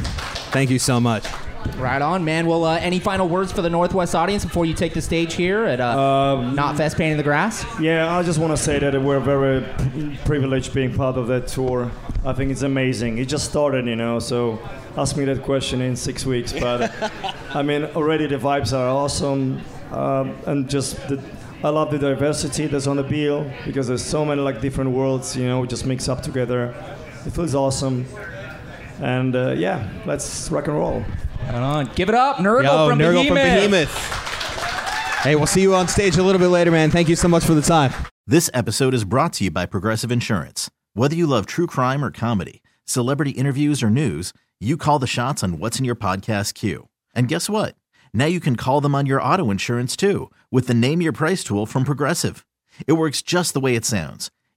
Thank 0.52 0.68
you 0.68 0.78
so 0.78 1.00
much. 1.00 1.24
Right 1.76 2.00
on, 2.02 2.24
man. 2.24 2.46
Well, 2.46 2.64
uh, 2.64 2.78
any 2.78 2.98
final 2.98 3.28
words 3.28 3.50
for 3.52 3.62
the 3.62 3.70
Northwest 3.70 4.14
audience 4.14 4.44
before 4.44 4.64
you 4.66 4.74
take 4.74 4.94
the 4.94 5.02
stage 5.02 5.34
here 5.34 5.64
at 5.64 5.80
uh, 5.80 5.98
Um, 5.98 6.56
Knotfest 6.56 6.96
Painting 6.96 7.16
the 7.16 7.22
Grass? 7.22 7.64
Yeah, 7.80 8.16
I 8.16 8.22
just 8.22 8.38
want 8.38 8.56
to 8.56 8.62
say 8.62 8.78
that 8.78 9.00
we're 9.00 9.20
very 9.20 9.64
privileged 10.24 10.72
being 10.74 10.94
part 10.94 11.16
of 11.16 11.26
that 11.28 11.48
tour. 11.48 11.90
I 12.24 12.32
think 12.32 12.50
it's 12.52 12.62
amazing. 12.62 13.18
It 13.18 13.26
just 13.26 13.48
started, 13.50 13.86
you 13.86 13.96
know, 13.96 14.18
so 14.20 14.58
ask 14.96 15.16
me 15.16 15.24
that 15.24 15.42
question 15.42 15.80
in 15.80 15.96
six 15.96 16.24
weeks. 16.24 16.52
But 16.52 16.92
I 17.54 17.62
mean, 17.62 17.84
already 17.96 18.26
the 18.26 18.36
vibes 18.36 18.72
are 18.72 18.88
awesome, 18.88 19.60
um, 19.90 20.36
and 20.46 20.68
just 20.70 20.96
the, 21.08 21.20
I 21.64 21.68
love 21.70 21.90
the 21.90 21.98
diversity 21.98 22.66
that's 22.66 22.86
on 22.86 22.96
the 22.96 23.02
bill 23.02 23.50
because 23.64 23.88
there's 23.88 24.04
so 24.04 24.24
many 24.24 24.40
like 24.40 24.60
different 24.60 24.90
worlds, 24.90 25.36
you 25.36 25.46
know, 25.46 25.64
just 25.66 25.84
mix 25.86 26.08
up 26.08 26.22
together. 26.22 26.74
It 27.26 27.30
feels 27.30 27.54
awesome, 27.54 28.04
and 29.02 29.36
uh, 29.36 29.50
yeah, 29.52 29.88
let's 30.06 30.50
rock 30.50 30.68
and 30.68 30.76
roll. 30.76 31.04
Right 31.46 31.54
on. 31.56 31.90
Give 31.94 32.08
it 32.08 32.14
up, 32.14 32.36
Nergal 32.36 32.62
Yo, 32.64 32.88
from 32.88 32.98
Nergal 32.98 33.28
Behemoth. 33.28 33.28
from 33.28 33.70
Behemoth. 33.70 35.22
Hey, 35.22 35.36
we'll 35.36 35.46
see 35.46 35.62
you 35.62 35.74
on 35.74 35.88
stage 35.88 36.16
a 36.16 36.22
little 36.22 36.40
bit 36.40 36.48
later, 36.48 36.70
man. 36.70 36.90
Thank 36.90 37.08
you 37.08 37.16
so 37.16 37.28
much 37.28 37.44
for 37.44 37.54
the 37.54 37.62
time. 37.62 37.92
This 38.26 38.48
episode 38.54 38.94
is 38.94 39.04
brought 39.04 39.32
to 39.34 39.44
you 39.44 39.50
by 39.50 39.66
Progressive 39.66 40.10
Insurance. 40.12 40.70
Whether 40.94 41.16
you 41.16 41.26
love 41.26 41.46
true 41.46 41.66
crime 41.66 42.04
or 42.04 42.10
comedy, 42.10 42.62
celebrity 42.84 43.30
interviews 43.32 43.82
or 43.82 43.90
news, 43.90 44.32
you 44.60 44.76
call 44.76 44.98
the 44.98 45.06
shots 45.06 45.42
on 45.42 45.58
what's 45.58 45.78
in 45.78 45.84
your 45.84 45.96
podcast 45.96 46.54
queue. 46.54 46.88
And 47.14 47.28
guess 47.28 47.48
what? 47.50 47.74
Now 48.14 48.26
you 48.26 48.40
can 48.40 48.56
call 48.56 48.80
them 48.80 48.94
on 48.94 49.06
your 49.06 49.22
auto 49.22 49.50
insurance 49.50 49.96
too 49.96 50.30
with 50.50 50.66
the 50.66 50.74
Name 50.74 51.00
Your 51.00 51.12
Price 51.12 51.42
tool 51.42 51.66
from 51.66 51.84
Progressive. 51.84 52.46
It 52.86 52.92
works 52.92 53.22
just 53.22 53.54
the 53.54 53.60
way 53.60 53.74
it 53.74 53.84
sounds. 53.84 54.30